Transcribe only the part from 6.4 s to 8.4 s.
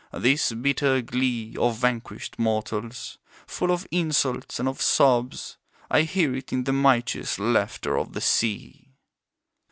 in the mighteous laughter of the